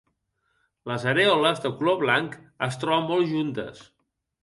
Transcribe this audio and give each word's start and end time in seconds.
Les 0.91 1.05
arèoles, 1.11 1.63
de 1.67 1.73
color 1.81 2.01
blanc, 2.01 2.41
es 2.71 2.83
troben 2.85 3.09
molt 3.15 3.33
juntes. 3.37 3.89